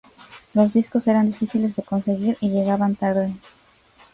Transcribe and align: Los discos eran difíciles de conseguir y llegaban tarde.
Los 0.55 0.73
discos 0.73 1.07
eran 1.07 1.27
difíciles 1.27 1.75
de 1.75 1.83
conseguir 1.83 2.35
y 2.41 2.49
llegaban 2.49 2.95
tarde. 2.95 3.35